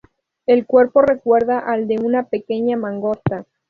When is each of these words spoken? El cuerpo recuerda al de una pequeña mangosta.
El 0.47 0.65
cuerpo 0.65 1.03
recuerda 1.03 1.59
al 1.59 1.87
de 1.87 1.99
una 1.99 2.23
pequeña 2.23 2.75
mangosta. 2.75 3.45